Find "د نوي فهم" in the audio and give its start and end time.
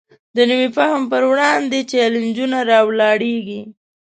0.35-1.01